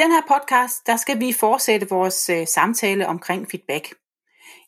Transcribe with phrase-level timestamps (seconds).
[0.00, 3.94] den her podcast, der skal vi fortsætte vores øh, samtale omkring feedback.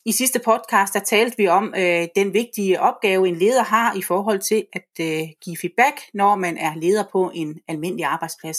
[0.05, 4.01] I sidste podcast, der talte vi om øh, den vigtige opgave, en leder har i
[4.01, 8.57] forhold til at øh, give feedback, når man er leder på en almindelig arbejdsplads.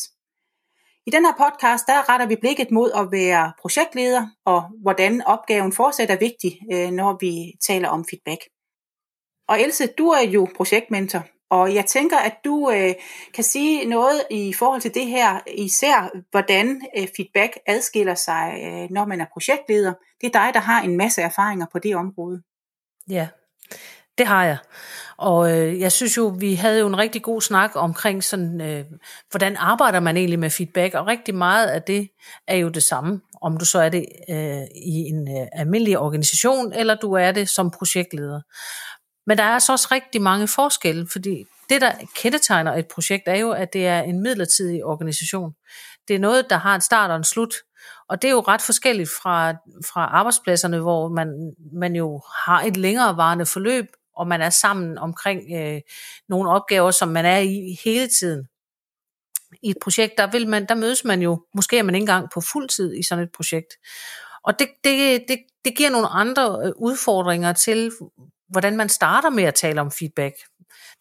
[1.06, 5.72] I den her podcast, der retter vi blikket mod at være projektleder, og hvordan opgaven
[5.72, 8.40] fortsat er vigtig, øh, når vi taler om feedback.
[9.48, 12.94] Og Else, du er jo projektmentor, og jeg tænker, at du øh,
[13.34, 18.90] kan sige noget i forhold til det her, især hvordan øh, feedback adskiller sig, øh,
[18.90, 19.92] når man er projektleder.
[20.20, 22.42] Det er dig, der har en masse erfaringer på det område.
[23.08, 23.28] Ja,
[24.18, 24.58] det har jeg.
[25.16, 28.84] Og øh, jeg synes jo, vi havde jo en rigtig god snak omkring sådan, øh,
[29.30, 32.08] hvordan arbejder man egentlig med feedback, og rigtig meget af det
[32.48, 36.72] er jo det samme, om du så er det øh, i en øh, almindelig organisation,
[36.72, 38.40] eller du er det som projektleder.
[39.26, 43.36] Men der er altså også rigtig mange forskelle, fordi det, der kendetegner et projekt, er
[43.36, 45.54] jo, at det er en midlertidig organisation.
[46.08, 47.54] Det er noget, der har en start og en slut.
[48.08, 49.50] Og det er jo ret forskelligt fra,
[49.92, 55.40] fra arbejdspladserne, hvor man, man jo har et længerevarende forløb, og man er sammen omkring
[55.56, 55.80] øh,
[56.28, 58.48] nogle opgaver, som man er i hele tiden.
[59.62, 62.28] I et projekt, der, vil man, der mødes man jo, måske er man ikke engang
[62.34, 63.74] på fuld tid i sådan et projekt.
[64.44, 67.92] Og det, det, det, det giver nogle andre øh, udfordringer til,
[68.48, 70.34] hvordan man starter med at tale om feedback.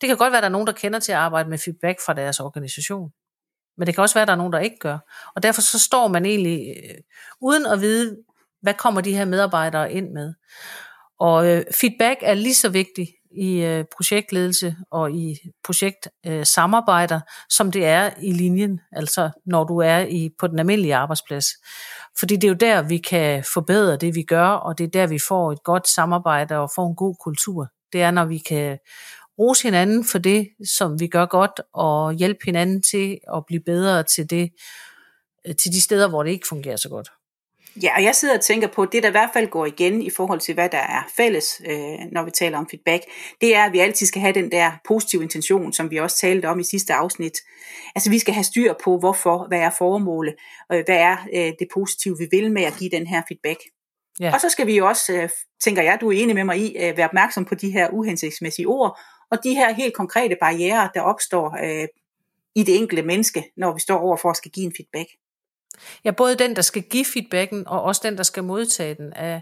[0.01, 1.99] Det kan godt være, at der er nogen, der kender til at arbejde med feedback
[2.05, 3.11] fra deres organisation.
[3.77, 4.97] Men det kan også være, at der er nogen, der ikke gør.
[5.35, 6.95] Og derfor så står man egentlig øh,
[7.41, 8.17] uden at vide,
[8.61, 10.33] hvad kommer de her medarbejdere ind med.
[11.19, 17.71] Og øh, feedback er lige så vigtigt i øh, projektledelse og i projektsamarbejder, øh, som
[17.71, 21.45] det er i linjen, altså når du er i på den almindelige arbejdsplads.
[22.19, 25.07] Fordi det er jo der, vi kan forbedre det, vi gør, og det er der,
[25.07, 27.67] vi får et godt samarbejde og får en god kultur.
[27.93, 28.77] Det er, når vi kan
[29.39, 34.03] rose hinanden for det, som vi gør godt, og hjælpe hinanden til at blive bedre
[34.03, 34.51] til det,
[35.59, 37.09] til de steder, hvor det ikke fungerer så godt.
[37.81, 40.01] Ja, og jeg sidder og tænker på, at det der i hvert fald går igen
[40.01, 43.03] i forhold til, hvad der er fælles, øh, når vi taler om feedback,
[43.41, 46.45] det er, at vi altid skal have den der positive intention, som vi også talte
[46.45, 47.37] om i sidste afsnit.
[47.95, 50.35] Altså vi skal have styr på, hvorfor, hvad er formålet,
[50.73, 53.59] øh, hvad er øh, det positive, vi vil med at give den her feedback.
[54.19, 54.33] Ja.
[54.33, 55.29] Og så skal vi jo også, øh,
[55.63, 58.67] tænker jeg, du er enig med mig i, øh, være opmærksom på de her uhensigtsmæssige
[58.67, 58.99] ord,
[59.31, 61.87] og de her helt konkrete barriere, der opstår øh,
[62.55, 65.09] i det enkelte menneske, når vi står over for at skal give en feedback.
[66.05, 69.05] Ja, både den, der skal give feedbacken, og også den, der skal modtage den.
[69.25, 69.41] Øh,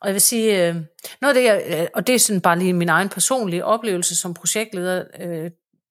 [0.00, 0.74] og jeg vil sige, øh,
[1.20, 4.16] noget af det, jeg, øh, og det er sådan bare lige min egen personlige oplevelse
[4.16, 5.04] som projektleder,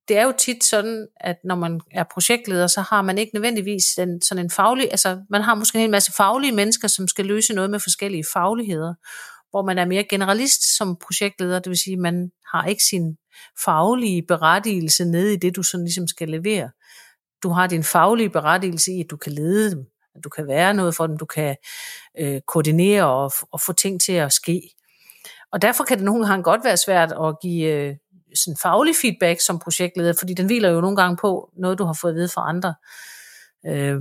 [0.07, 3.85] det er jo tit sådan, at når man er projektleder, så har man ikke nødvendigvis
[3.97, 7.25] den, sådan en faglig, altså man har måske en hel masse faglige mennesker, som skal
[7.25, 8.93] løse noget med forskellige fagligheder,
[9.49, 13.17] hvor man er mere generalist som projektleder, det vil sige, man har ikke sin
[13.65, 16.69] faglige berettigelse nede i det, du sådan ligesom skal levere
[17.43, 19.85] du har din faglige berettigelse i, at du kan lede dem,
[20.15, 21.55] at du kan være noget for dem, du kan
[22.19, 24.61] øh, koordinere og, og få ting til at ske.
[25.51, 27.95] Og derfor kan det nogle gange godt være svært at give øh,
[28.35, 31.97] sådan faglig feedback som projektleder, fordi den hviler jo nogle gange på noget, du har
[32.01, 32.75] fået at vide fra andre.
[33.65, 33.95] Øh,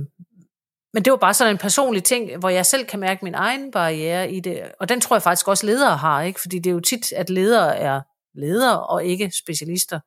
[0.93, 3.71] men det var bare sådan en personlig ting, hvor jeg selv kan mærke min egen
[3.71, 4.71] barriere i det.
[4.79, 6.41] Og den tror jeg faktisk også ledere har, ikke?
[6.41, 8.01] fordi det er jo tit, at ledere er
[8.35, 9.99] ledere og ikke specialister.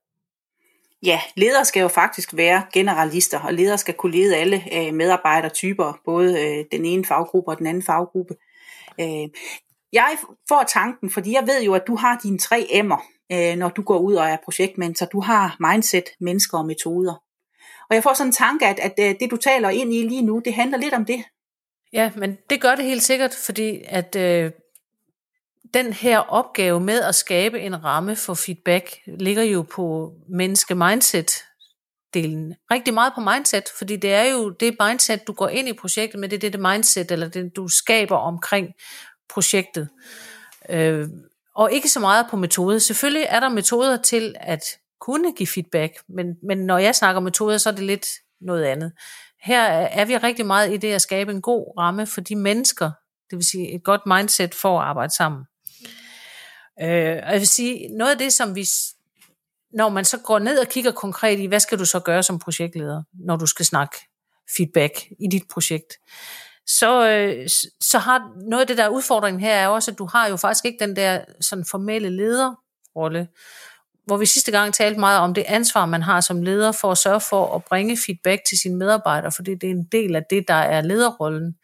[1.04, 6.00] Ja, ledere skal jo faktisk være generalister, og ledere skal kunne lede alle øh, medarbejdertyper,
[6.04, 8.34] både øh, den ene faggruppe og den anden faggruppe.
[9.00, 9.28] Øh,
[9.93, 10.16] jeg
[10.48, 13.82] får tanken, fordi jeg ved jo, at du har dine tre M'er, øh, når du
[13.82, 15.06] går ud og er projektmentor.
[15.06, 17.14] Du har mindset, mennesker og metoder.
[17.91, 20.22] Og jeg får sådan en tanke, at, at øh, det du taler ind i lige
[20.22, 21.25] nu, det handler lidt om det.
[21.93, 24.50] Ja, men det gør det helt sikkert, fordi at øh,
[25.75, 31.31] den her opgave med at skabe en ramme for feedback ligger jo på menneske-mindset
[32.15, 32.55] delen.
[32.71, 36.21] Rigtig meget på mindset, fordi det er jo det mindset, du går ind i projektet
[36.21, 38.69] med, det er det, det mindset, eller det, du skaber omkring
[39.29, 39.89] projektet.
[40.69, 41.09] Øh,
[41.56, 42.81] og ikke så meget på metode.
[42.81, 44.62] Selvfølgelig er der metoder til at
[45.00, 48.06] kunne give feedback, men, men når jeg snakker metoder, så er det lidt
[48.41, 48.93] noget andet.
[49.43, 52.91] Her er vi rigtig meget i det at skabe en god ramme for de mennesker,
[53.31, 55.44] det vil sige et godt mindset for at arbejde sammen.
[56.82, 58.67] Øh, og jeg vil sige, noget af det, som vi,
[59.73, 62.38] når man så går ned og kigger konkret i, hvad skal du så gøre som
[62.38, 63.97] projektleder, når du skal snakke
[64.56, 65.94] feedback i dit projekt,
[66.67, 67.49] så, øh,
[67.81, 70.65] så har noget af det der udfordringen her er også, at du har jo faktisk
[70.65, 73.29] ikke den der sådan formelle lederrolle,
[74.06, 76.99] hvor vi sidste gang talte meget om det ansvar, man har som leder for at
[76.99, 80.44] sørge for at bringe feedback til sine medarbejdere, fordi det er en del af det,
[80.49, 81.55] der er lederrollen.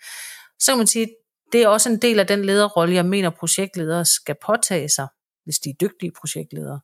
[0.59, 1.09] Så kan man sige,
[1.53, 5.09] det er også en del af den lederrolle, jeg mener, projektledere skal påtage sig,
[5.45, 6.81] hvis de er dygtige projektledere.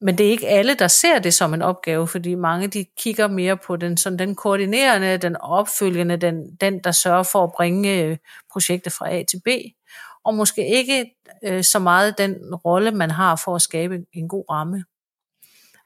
[0.00, 3.28] Men det er ikke alle, der ser det som en opgave, fordi mange de kigger
[3.28, 8.02] mere på den, sådan den koordinerende, den opfølgende, den, den der sørger for at bringe
[8.02, 8.16] øh,
[8.52, 9.48] projektet fra A til B,
[10.24, 11.14] og måske ikke
[11.44, 14.84] øh, så meget den rolle, man har for at skabe en god ramme.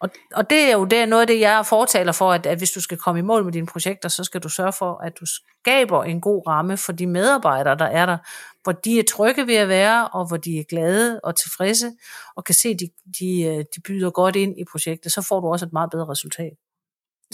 [0.01, 2.71] Og, og det er jo det, noget af det, jeg fortaler for, at, at hvis
[2.71, 5.27] du skal komme i mål med dine projekter, så skal du sørge for, at du
[5.27, 8.19] skaber en god ramme for de medarbejdere, der er der,
[8.63, 11.93] hvor de er trygge ved at være, og hvor de er glade og tilfredse,
[12.37, 12.89] og kan se, at de,
[13.21, 16.09] de, øh, de byder godt ind i projektet, så får du også et meget bedre
[16.09, 16.53] resultat.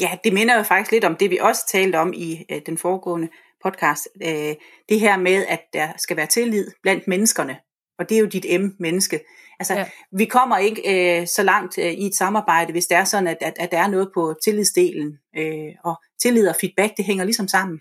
[0.00, 2.78] Ja, det minder jo faktisk lidt om det, vi også talte om i øh, den
[2.78, 3.28] foregående
[3.64, 4.08] podcast.
[4.22, 4.54] Øh,
[4.88, 7.56] det her med, at der skal være tillid blandt menneskerne.
[7.98, 9.20] Og det er jo dit M-menneske.
[9.60, 9.86] Altså, ja.
[10.12, 10.82] vi kommer ikke
[11.20, 13.78] øh, så langt øh, i et samarbejde, hvis det er sådan, at, at, at der
[13.78, 15.18] er noget på tillidsdelen.
[15.38, 17.80] Øh, og tillid og feedback, det hænger ligesom sammen.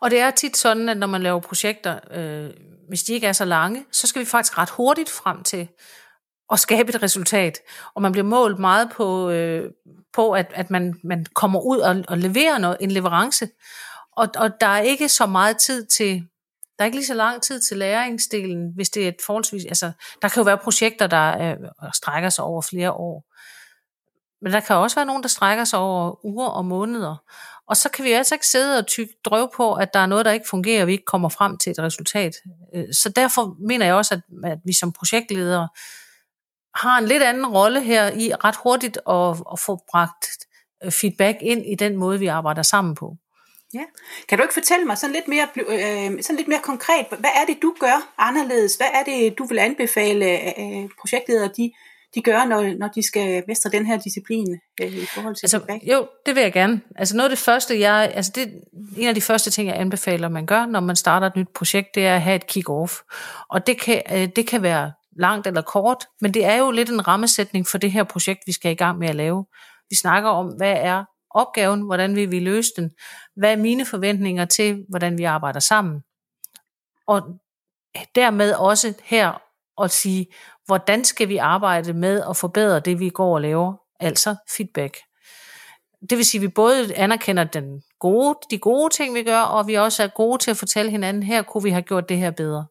[0.00, 2.50] Og det er tit sådan, at når man laver projekter, øh,
[2.88, 5.68] hvis de ikke er så lange, så skal vi faktisk ret hurtigt frem til
[6.52, 7.58] at skabe et resultat.
[7.94, 9.70] Og man bliver målt meget på, øh,
[10.12, 13.48] på at, at man, man kommer ud og, og leverer noget, en leverance.
[14.16, 16.22] Og, og der er ikke så meget tid til
[16.80, 19.64] der er ikke lige så lang tid til læringsdelen, hvis det er et forholdsvis...
[19.64, 19.92] Altså,
[20.22, 21.56] der kan jo være projekter, der øh,
[21.94, 23.24] strækker sig over flere år.
[24.42, 27.16] Men der kan også være nogen, der strækker sig over uger og måneder.
[27.66, 30.24] Og så kan vi altså ikke sidde og tykke drøv på, at der er noget,
[30.24, 32.34] der ikke fungerer, og vi ikke kommer frem til et resultat.
[32.74, 35.68] Øh, så derfor mener jeg også, at, at vi som projektledere
[36.74, 40.26] har en lidt anden rolle her i ret hurtigt at, at få bragt
[40.84, 43.16] øh, feedback ind i den måde, vi arbejder sammen på.
[43.74, 43.84] Ja.
[44.28, 47.44] Kan du ikke fortælle mig sådan lidt mere, øh, sådan lidt mere konkret, hvad er
[47.46, 48.74] det, du gør anderledes?
[48.76, 50.26] Hvad er det, du vil anbefale
[50.60, 51.72] øh, projektledere, de,
[52.14, 55.58] de gør, når, når de skal mestre den her disciplin øh, i forhold til altså,
[55.58, 55.82] feedback?
[55.82, 56.80] Jo, det vil jeg gerne.
[56.96, 58.52] Altså noget af det første, jeg, altså det,
[58.96, 61.94] en af de første ting, jeg anbefaler, man gør, når man starter et nyt projekt,
[61.94, 63.02] det er at have et kick-off.
[63.50, 66.90] Og det kan, øh, det kan være langt eller kort, men det er jo lidt
[66.90, 69.46] en rammesætning for det her projekt, vi skal i gang med at lave.
[69.90, 72.90] Vi snakker om, hvad er opgaven, hvordan vil vi løse den,
[73.36, 76.00] hvad er mine forventninger til, hvordan vi arbejder sammen.
[77.06, 77.22] Og
[78.14, 79.42] dermed også her
[79.82, 80.26] at sige,
[80.66, 84.98] hvordan skal vi arbejde med at forbedre det, vi går og laver, altså feedback.
[86.10, 89.66] Det vil sige, at vi både anerkender den gode, de gode ting, vi gør, og
[89.66, 92.30] vi også er gode til at fortælle hinanden, her kunne vi have gjort det her
[92.30, 92.66] bedre.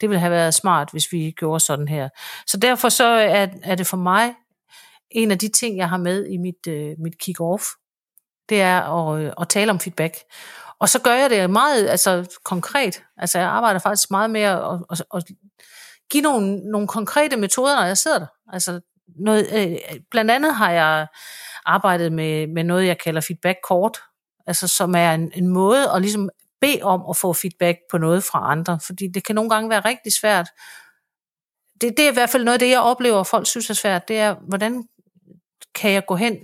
[0.00, 2.08] Det ville have været smart, hvis vi gjorde sådan her.
[2.46, 4.34] Så derfor så er, er det for mig
[5.14, 7.78] en af de ting, jeg har med i mit, øh, mit kick-off,
[8.48, 10.16] det er at, øh, at tale om feedback.
[10.78, 13.02] Og så gør jeg det meget altså, konkret.
[13.16, 14.60] Altså jeg arbejder faktisk meget med at,
[14.90, 15.24] at, at,
[16.10, 18.26] give nogle, nogle konkrete metoder, når jeg sidder der.
[18.52, 18.80] Altså
[19.18, 19.76] noget, øh,
[20.10, 21.06] blandt andet har jeg
[21.66, 23.98] arbejdet med, med noget, jeg kalder feedback kort,
[24.46, 26.30] altså som er en, en måde at ligesom
[26.60, 29.80] bede om at få feedback på noget fra andre, fordi det kan nogle gange være
[29.80, 30.48] rigtig svært.
[31.80, 34.08] Det, det er i hvert fald noget af det, jeg oplever, folk synes er svært,
[34.08, 34.84] det er, hvordan
[35.74, 36.36] kan jeg gå hen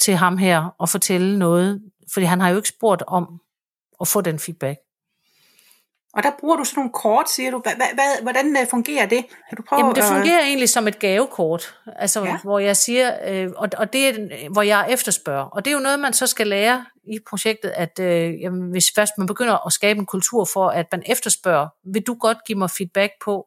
[0.00, 3.40] til ham her og fortælle noget, fordi han har jo ikke spurgt om
[4.00, 4.78] at få den feedback.
[6.14, 7.62] Og der bruger du sådan nogle kort, siger du.
[8.22, 9.24] Hvordan øh, fungerer det?
[9.48, 10.46] Kan du prøve Jamen, det fungerer at...
[10.46, 12.38] egentlig som et gavekort, altså, ja.
[12.42, 15.44] hvor jeg siger, øh, og, og det er, hvor jeg efterspørger.
[15.44, 18.84] Og det er jo noget, man så skal lære i projektet, at øh, jamen, hvis
[18.94, 22.58] først man begynder at skabe en kultur for, at man efterspørger, vil du godt give
[22.58, 23.46] mig feedback på,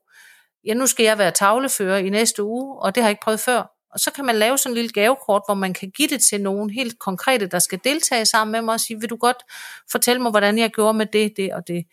[0.65, 3.39] ja, nu skal jeg være tavlefører i næste uge, og det har jeg ikke prøvet
[3.39, 3.75] før.
[3.96, 6.42] Og så kan man lave sådan en lille gavekort, hvor man kan give det til
[6.42, 9.38] nogen helt konkrete, der skal deltage sammen med mig og sige, vil du godt
[9.92, 11.86] fortælle mig, hvordan jeg gjorde med det, det og det.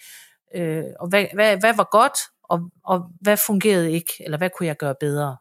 [0.55, 4.67] Øh, og hvad, hvad, hvad var godt, og, og hvad fungerede ikke, eller hvad kunne
[4.67, 5.37] jeg gøre bedre.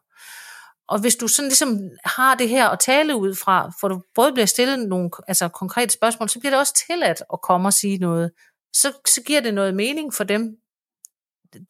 [0.88, 4.32] Og hvis du sådan ligesom har det her at tale ud fra, for du både
[4.32, 7.98] bliver stillet nogle altså konkrete spørgsmål, så bliver det også tilladt at komme og sige
[7.98, 8.30] noget.
[8.72, 10.56] Så, så giver det noget mening for dem,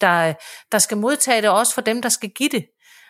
[0.01, 0.35] der,
[0.73, 2.67] der skal modtage det, og også for dem, der skal give det.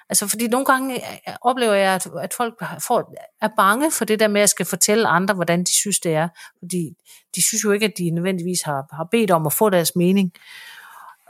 [0.08, 4.20] Altså, fordi nogle gange øh, oplever jeg, at, at folk får, er bange for det
[4.20, 6.28] der med, at jeg skal fortælle andre, hvordan de synes, det er.
[6.58, 6.96] Fordi
[7.36, 10.32] de synes jo ikke, at de nødvendigvis har, har bedt om at få deres mening.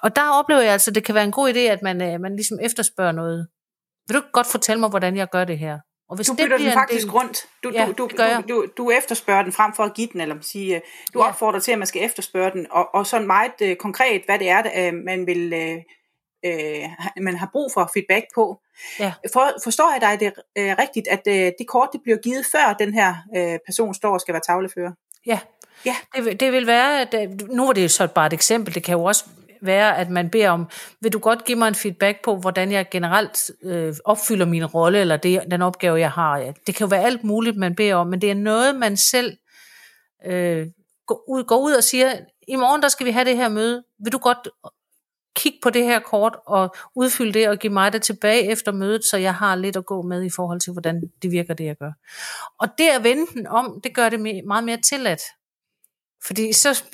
[0.02, 2.21] Og der oplever jeg altså, at det kan være en god idé, at man, øh,
[2.21, 3.49] man ligesom efterspørger noget.
[4.09, 5.79] Vil du godt fortælle mig, hvordan jeg gør det her?
[6.09, 7.11] Og hvis du bytter det den faktisk del...
[7.11, 7.47] rundt.
[7.64, 10.37] Du, ja, du, du, du, du, du efterspørger den frem for at give den, eller
[10.41, 10.81] sige, øh,
[11.14, 11.29] du ja.
[11.29, 14.49] opfordrer til, at man skal efterspørge den, og, og sådan meget uh, konkret, hvad det
[14.49, 15.83] er, man vil uh,
[16.45, 16.89] øh,
[17.21, 18.61] man har brug for feedback på.
[18.99, 19.13] Ja.
[19.33, 22.77] For, forstår jeg dig det øh, rigtigt, at øh, det kort det bliver givet før
[22.79, 24.93] den her øh, person står og skal være tavlefører?
[25.27, 25.39] Ja,
[25.87, 25.97] ja.
[26.17, 28.93] Det, det vil være, at øh, nu var det så bare et eksempel, det kan
[28.93, 29.25] jo også
[29.63, 30.69] være, at man beder om,
[31.01, 34.99] vil du godt give mig en feedback på, hvordan jeg generelt øh, opfylder min rolle,
[34.99, 36.39] eller det, den opgave, jeg har.
[36.39, 36.53] Ja.
[36.67, 39.37] Det kan jo være alt muligt, man beder om, men det er noget, man selv
[40.27, 40.67] øh,
[41.07, 42.17] går, ud, går ud og siger,
[42.49, 44.49] i morgen der skal vi have det her møde, vil du godt
[45.37, 49.05] kig på det her kort og udfylde det og give mig det tilbage efter mødet,
[49.05, 51.77] så jeg har lidt at gå med i forhold til, hvordan det virker, det jeg
[51.77, 51.93] gør.
[52.59, 55.23] Og det at vende den om, det gør det meget mere tilladt.
[56.25, 56.85] Fordi så,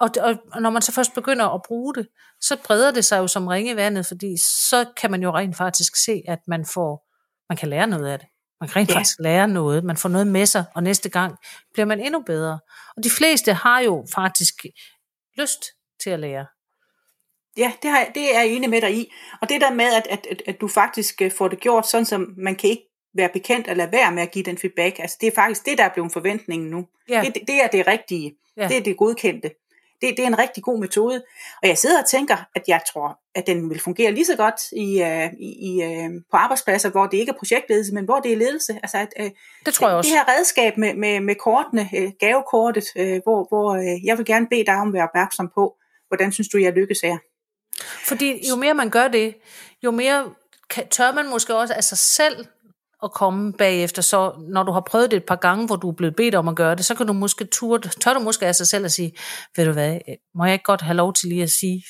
[0.00, 0.10] og,
[0.52, 2.08] og når man så først begynder at bruge det,
[2.40, 5.56] så breder det sig jo som ringe i vandet, fordi så kan man jo rent
[5.56, 7.06] faktisk se, at man får,
[7.48, 8.28] man kan lære noget af det.
[8.60, 8.94] Man kan rent ja.
[8.94, 11.36] faktisk lære noget, man får noget med sig, og næste gang
[11.72, 12.58] bliver man endnu bedre.
[12.96, 14.54] Og de fleste har jo faktisk
[15.38, 15.64] lyst
[16.02, 16.46] til at lære.
[17.58, 19.12] Ja, det, har, det er jeg enig med dig i.
[19.42, 22.04] Og det der med, at, at, at, at du faktisk øh, får det gjort sådan,
[22.04, 22.82] som man kan ikke
[23.14, 24.98] være bekendt at lade være med at give den feedback.
[24.98, 26.86] Altså det er faktisk det, der er blevet forventningen nu.
[27.08, 27.22] Ja.
[27.24, 28.34] Det, det er det rigtige.
[28.56, 28.68] Ja.
[28.68, 29.50] Det er det godkendte.
[30.00, 31.24] Det, det er en rigtig god metode.
[31.62, 34.60] Og jeg sidder og tænker, at jeg tror, at den vil fungere lige så godt
[34.72, 38.36] i, uh, i, uh, på arbejdspladser, hvor det ikke er projektledelse, men hvor det er
[38.36, 38.72] ledelse.
[38.82, 39.30] Altså, at, uh,
[39.66, 40.08] det tror jeg også.
[40.08, 44.26] Det her redskab med, med, med kortene, uh, gavekortet, uh, hvor, hvor uh, jeg vil
[44.26, 45.76] gerne bede dig om at være opmærksom på,
[46.08, 47.18] hvordan synes du, jeg lykkes her?
[48.08, 49.34] Fordi jo mere man gør det,
[49.84, 50.24] jo mere
[50.70, 52.46] kan, tør man måske også af sig selv
[53.02, 54.02] at komme bagefter.
[54.02, 56.48] Så når du har prøvet det et par gange, hvor du er blevet bedt om
[56.48, 58.92] at gøre det, så kan du måske turde, tør du måske af sig selv at
[58.92, 59.12] sige,
[59.56, 61.82] ved du hvad, øh, må jeg ikke godt have lov til lige at sige,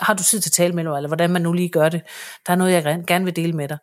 [0.00, 2.02] har du tid til at tale med mig, eller hvordan man nu lige gør det.
[2.46, 3.78] Der er noget, jeg gerne vil dele med dig.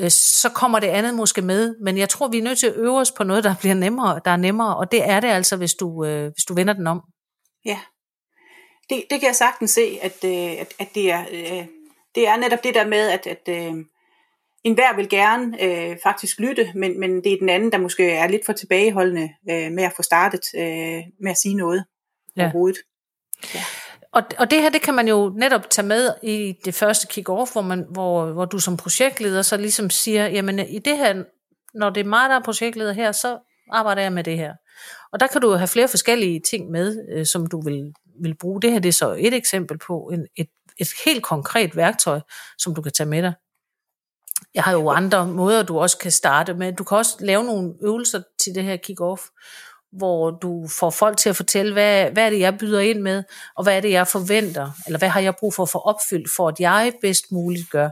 [0.00, 2.76] Øh, så kommer det andet måske med, men jeg tror, vi er nødt til at
[2.76, 5.56] øve os på noget, der bliver nemmere, der er nemmere, og det er det altså,
[5.56, 7.00] hvis du, øh, hvis du vender den om.
[7.64, 7.78] Ja,
[8.90, 11.24] det, det kan jeg sagtens se, at, øh, at, at det, er,
[12.14, 13.48] det er netop det der med, at, at
[14.64, 18.10] en hver vil gerne øh, faktisk lytte, men, men det er den anden, der måske
[18.10, 21.84] er lidt for tilbageholdende øh, med at få startet øh, med at sige noget
[22.36, 22.42] ja.
[22.42, 22.78] overhovedet.
[23.54, 23.60] Ja.
[24.12, 27.52] Og, og det her, det kan man jo netop tage med i det første kick-off,
[27.52, 31.22] hvor, man, hvor, hvor du som projektleder så ligesom siger, jamen i det her,
[31.74, 33.38] når det er mig, der er projektleder her, så
[33.70, 34.54] arbejder jeg med det her.
[35.12, 38.62] Og der kan du have flere forskellige ting med, øh, som du vil, vil bruge.
[38.62, 40.48] Det her det er så et eksempel på en, et,
[40.78, 42.20] et helt konkret værktøj,
[42.58, 43.32] som du kan tage med dig
[44.54, 46.72] jeg har jo andre måder, du også kan starte med.
[46.72, 49.30] Du kan også lave nogle øvelser til det her kick-off,
[49.92, 53.22] hvor du får folk til at fortælle, hvad, hvad er det, jeg byder ind med,
[53.56, 56.30] og hvad er det, jeg forventer, eller hvad har jeg brug for at få opfyldt,
[56.36, 57.88] for at jeg bedst muligt gør.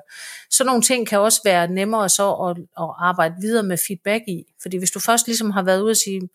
[0.50, 4.44] Så nogle ting kan også være nemmere så at, at arbejde videre med feedback i.
[4.62, 6.28] Fordi hvis du først ligesom har været ude og sige,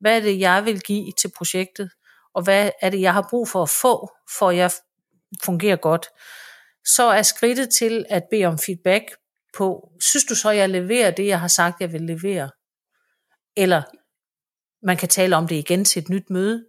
[0.00, 1.90] hvad er det, jeg vil give til projektet,
[2.34, 4.70] og hvad er det, jeg har brug for at få, for at jeg
[5.44, 6.06] fungerer godt,
[6.86, 9.04] så er skridtet til at bede om feedback
[9.56, 12.50] på, synes du så, jeg leverer det, jeg har sagt, jeg vil levere?
[13.56, 13.82] Eller
[14.86, 16.64] man kan tale om det igen til et nyt møde,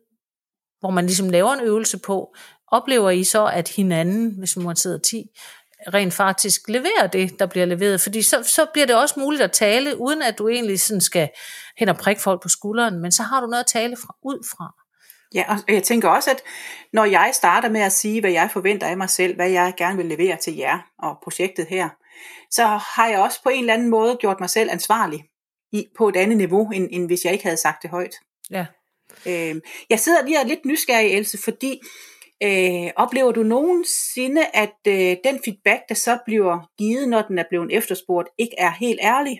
[0.79, 2.35] hvor man ligesom laver en øvelse på,
[2.67, 5.23] oplever I så, at hinanden, hvis man sidder 10,
[5.93, 8.01] rent faktisk leverer det, der bliver leveret.
[8.01, 11.29] Fordi så, så bliver det også muligt at tale, uden at du egentlig sådan skal
[11.77, 14.47] hen og prikke folk på skulderen, men så har du noget at tale fra, ud
[14.51, 14.84] fra.
[15.33, 16.41] Ja, og jeg tænker også, at
[16.93, 19.97] når jeg starter med at sige, hvad jeg forventer af mig selv, hvad jeg gerne
[19.97, 21.89] vil levere til jer og projektet her,
[22.51, 25.25] så har jeg også på en eller anden måde gjort mig selv ansvarlig
[25.71, 28.15] i, på et andet niveau, end, end hvis jeg ikke havde sagt det højt.
[28.51, 28.65] Ja.
[29.25, 29.55] Øh,
[29.89, 31.81] jeg sidder lige og er lidt nysgerrig, Else, fordi
[32.43, 37.45] øh, oplever du nogensinde, at øh, den feedback, der så bliver givet, når den er
[37.49, 39.39] blevet efterspurgt, ikke er helt ærlig?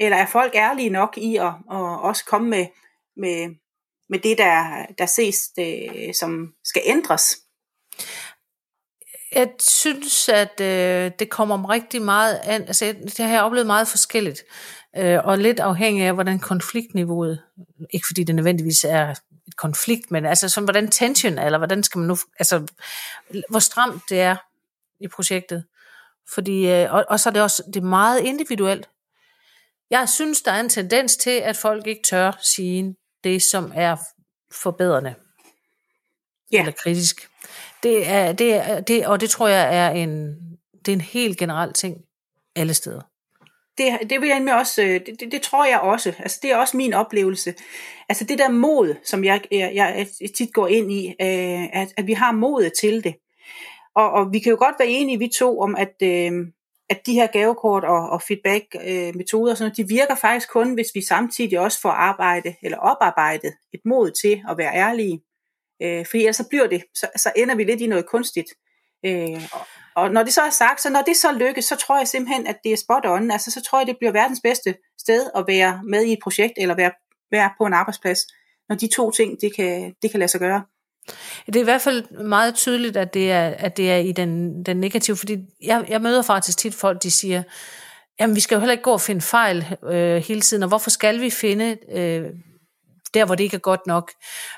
[0.00, 2.66] Eller er folk ærlige nok i at, at også komme med,
[3.16, 3.48] med,
[4.12, 7.36] med det, der, der ses, det, som skal ændres?
[9.34, 12.62] Jeg synes, at øh, det kommer rigtig meget an.
[12.62, 14.42] Altså, det har jeg oplevet meget forskelligt.
[14.96, 17.42] Øh, og lidt afhængig af, hvordan konfliktniveauet,
[17.90, 19.10] ikke fordi det nødvendigvis er
[19.48, 22.66] et konflikt, men altså sådan, hvordan tension er, eller hvordan skal man nu, altså,
[23.50, 24.36] hvor stramt det er
[25.00, 25.64] i projektet.
[26.34, 28.88] Fordi, øh, og, og så er det også det er meget individuelt.
[29.90, 33.96] Jeg synes, der er en tendens til, at folk ikke tør sige det, som er
[34.62, 35.14] forbedrende.
[36.52, 36.58] Ja.
[36.58, 37.28] Eller kritisk.
[37.82, 40.36] Det er, det er, det, og det tror jeg er en,
[40.86, 41.96] det er en helt generel ting
[42.56, 43.00] alle steder.
[43.78, 46.12] Det, det vil jeg med også, øh, det, det, det tror jeg også.
[46.18, 47.54] Altså, det er også min oplevelse.
[48.08, 52.06] Altså det der mod, som jeg, jeg, jeg tit går ind i, øh, at, at
[52.06, 53.14] vi har modet til det.
[53.94, 56.32] Og, og vi kan jo godt være enige, vi to, om at, øh,
[56.92, 61.02] at de her gavekort og, og feedback-metoder, øh, sådan de virker faktisk kun, hvis vi
[61.04, 65.22] samtidig også får arbejde eller oparbejdet et mod til at være ærlige.
[65.82, 68.50] Øh, fordi ellers så bliver det, så, så ender vi lidt i noget kunstigt.
[69.06, 71.98] Øh, og, og når det så er sagt, så når det så lykkes, så tror
[71.98, 73.30] jeg simpelthen, at det er spot on.
[73.30, 76.52] Altså så tror jeg, det bliver verdens bedste sted at være med i et projekt,
[76.56, 76.92] eller være,
[77.30, 78.20] være på en arbejdsplads,
[78.68, 80.62] når de to ting, det kan, det kan lade sig gøre.
[81.46, 84.62] Det er i hvert fald meget tydeligt, at det er, at det er i den,
[84.66, 87.42] den negative, fordi jeg, jeg møder faktisk tit folk, de siger,
[88.20, 90.90] jamen vi skal jo heller ikke gå og finde fejl øh, hele tiden, og hvorfor
[90.90, 92.30] skal vi finde øh,
[93.14, 94.12] der, hvor det ikke er godt nok.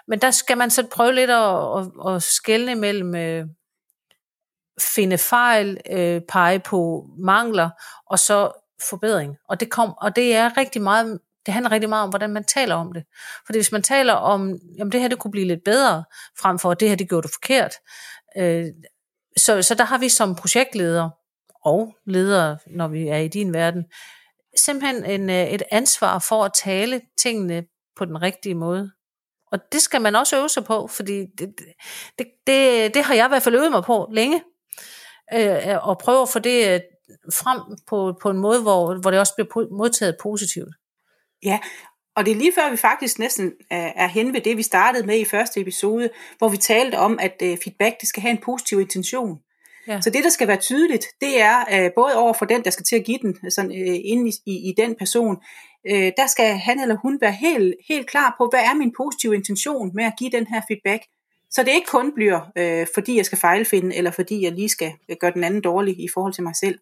[0.09, 3.47] Men der skal man så prøve lidt at, at, at skælne mellem, øh,
[4.81, 7.71] finde fejl, øh, pege på mangler,
[8.07, 8.53] og så
[8.89, 9.37] forbedring.
[9.49, 12.45] Og det, kom, og det er rigtig meget det handler rigtig meget om, hvordan man
[12.45, 13.05] taler om det.
[13.47, 16.05] Fordi hvis man taler om, jamen det her det kunne blive lidt bedre,
[16.41, 17.73] frem for at det her det gjorde du forkert.
[18.37, 18.67] Øh,
[19.37, 21.11] så, så der har vi som projektleder
[21.65, 23.85] og ledere, når vi er i din verden,
[24.57, 27.65] simpelthen en, øh, et ansvar for at tale tingene
[27.97, 28.91] på den rigtige måde.
[29.53, 31.55] Og det skal man også øve sig på, fordi det,
[32.19, 34.43] det, det, det har jeg i hvert fald øvet mig på længe.
[35.35, 36.81] Øh, og prøve at få det øh,
[37.33, 40.75] frem på, på en måde, hvor, hvor det også bliver modtaget positivt.
[41.45, 41.59] Ja,
[42.17, 45.19] og det er lige før vi faktisk næsten er, hen ved det, vi startede med
[45.19, 48.81] i første episode, hvor vi talte om, at uh, feedback det skal have en positiv
[48.81, 49.39] intention.
[49.89, 50.01] Ja.
[50.01, 52.85] Så det, der skal være tydeligt, det er uh, både over for den, der skal
[52.85, 55.37] til at give den, sådan uh, inde i, i, i den person,
[55.91, 59.35] uh, der skal han eller hun være helt, helt klar på, hvad er min positive
[59.35, 61.03] intention med at give den her feedback.
[61.51, 62.41] Så det ikke kun bliver,
[62.95, 66.33] fordi jeg skal fejlfinde, eller fordi jeg lige skal gøre den anden dårlig i forhold
[66.33, 66.79] til mig selv.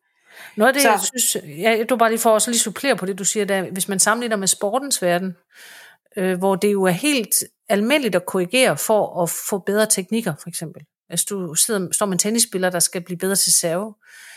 [0.56, 3.06] Noget af det, så, jeg synes, ja, du bare lige for at lige supplere på
[3.06, 5.36] det, du siger, der, hvis man sammenligner med sportens verden,
[6.16, 7.34] øh, hvor det jo er helt
[7.68, 10.82] almindeligt at korrigere for at få bedre teknikker, for eksempel.
[11.08, 13.94] Hvis du sidder, står med en tennisspiller, der skal blive bedre til serve,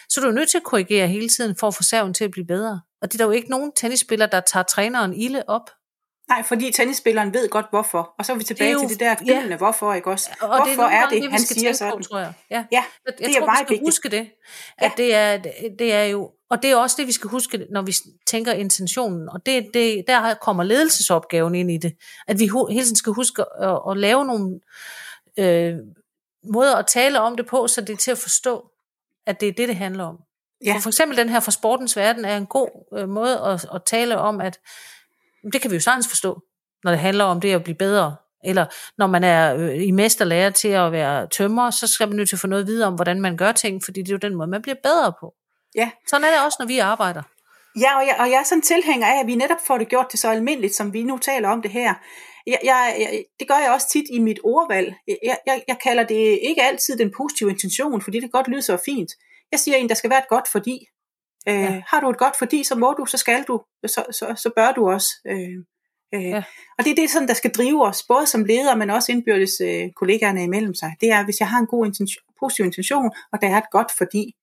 [0.09, 2.31] så er du nødt til at korrigere hele tiden for at få serven til at
[2.31, 2.81] blive bedre.
[3.01, 5.69] Og det er der jo ikke nogen tennisspiller, der tager træneren ilde op.
[6.29, 8.13] Nej, fordi tennisspilleren ved godt hvorfor.
[8.19, 9.57] Og så er vi tilbage det jo, til det der gyldne ja.
[9.57, 10.29] hvorfor, ikke også?
[10.41, 11.93] Og hvorfor det er, er det, det han siger sådan?
[11.97, 12.33] På, tror jeg.
[12.49, 13.87] Ja, ja det, jeg det er tror, meget vi skal vigtigt.
[13.87, 14.31] huske det.
[14.77, 15.03] At ja.
[15.03, 15.37] det, er,
[15.79, 17.93] det er jo, og det er også det, vi skal huske, når vi
[18.27, 19.29] tænker intentionen.
[19.29, 21.95] Og det, det, der kommer ledelsesopgaven ind i det.
[22.27, 24.59] At vi hele tiden skal huske at, at lave nogle
[25.39, 25.75] øh,
[26.53, 28.69] måder at tale om det på, så det er til at forstå,
[29.27, 30.17] at det er det, det handler om.
[30.65, 30.75] Ja.
[30.75, 33.81] For, for eksempel den her fra sportens verden er en god øh, måde at, at
[33.85, 34.59] tale om, at
[35.53, 36.41] det kan vi jo sagtens forstå
[36.85, 38.15] når det handler om det at blive bedre.
[38.43, 38.65] Eller
[38.97, 42.35] når man er øh, i mesterlærer til at være tømmer, så skal man nødt til
[42.35, 44.49] at få noget videre om, hvordan man gør ting, fordi det er jo den måde,
[44.49, 45.33] man bliver bedre på.
[45.75, 45.89] Ja.
[46.07, 47.23] Sådan er det også, når vi arbejder.
[47.79, 50.11] Ja, og jeg, og jeg er sådan tilhænger af, at vi netop får det gjort
[50.11, 51.93] det så almindeligt, som vi nu taler om det her.
[52.47, 54.93] Jeg, jeg, jeg, det gør jeg også tit i mit ordvalg.
[55.07, 58.77] Jeg, jeg, jeg kalder det ikke altid den positive intention, fordi det godt lyde så
[58.85, 59.11] fint.
[59.51, 60.77] Jeg siger en, der skal være et godt fordi.
[61.47, 61.81] Øh, ja.
[61.87, 64.71] Har du et godt fordi, så må du, så skal du, så, så, så bør
[64.71, 65.09] du også.
[65.27, 65.65] Øh,
[66.13, 66.43] Øh, ja.
[66.77, 69.61] Og det er det, sådan, der skal drive os, både som leder, men også indbyrdes
[69.61, 70.95] øh, kollegaerne imellem sig.
[71.01, 73.91] Det er, hvis jeg har en god intention, positiv intention, og der er et godt
[73.97, 74.35] fordi,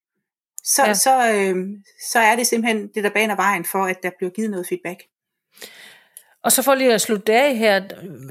[0.65, 0.95] så, ja.
[0.95, 1.57] så, øh,
[2.13, 5.03] så er det simpelthen det, der baner vejen for, at der bliver givet noget feedback.
[6.45, 7.83] Og så for lige at slutte af her,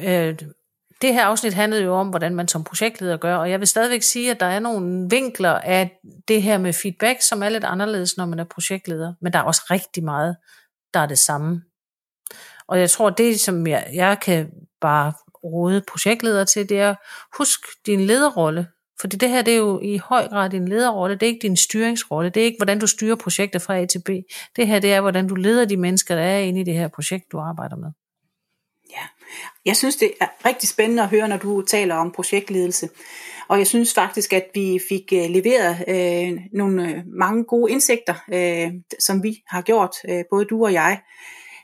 [0.03, 0.37] øh,
[1.01, 4.01] det her afsnit handlede jo om, hvordan man som projektleder gør, og jeg vil stadigvæk
[4.01, 8.17] sige, at der er nogle vinkler af det her med feedback, som er lidt anderledes,
[8.17, 10.35] når man er projektleder, men der er også rigtig meget,
[10.93, 11.61] der er det samme.
[12.67, 16.95] Og jeg tror, det som jeg, jeg kan bare råde projektledere til, det er,
[17.37, 18.67] husk din lederrolle.
[19.01, 21.57] Fordi det her, det er jo i høj grad din lederrolle, det er ikke din
[21.57, 24.09] styringsrolle, det er ikke, hvordan du styrer projekter fra A til B.
[24.55, 26.87] Det her, det er, hvordan du leder de mennesker, der er inde i det her
[26.87, 27.91] projekt, du arbejder med.
[29.65, 32.89] Jeg synes, det er rigtig spændende at høre, når du taler om projektledelse.
[33.47, 38.15] Og jeg synes faktisk, at vi fik øh, leveret øh, nogle øh, mange gode indsigter,
[38.33, 40.99] øh, som vi har gjort, øh, både du og jeg.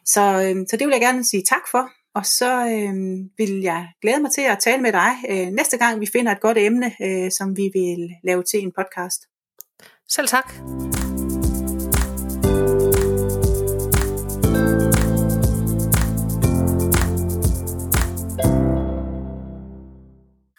[0.06, 1.90] Så, øh, så det vil jeg gerne sige tak for.
[2.16, 2.94] Og så øh,
[3.38, 6.42] vil jeg glæde mig til at tale med dig øh, næste gang, vi finder et
[6.42, 9.22] godt emne, øh, som vi vil lave til en podcast.
[10.10, 10.97] Selv tak.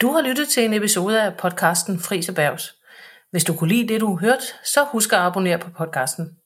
[0.00, 2.74] Du har lyttet til en episode af podcasten Fris Erhvervs.
[3.30, 6.37] Hvis du kunne lide det, du hørte, så husk at abonnere på podcasten.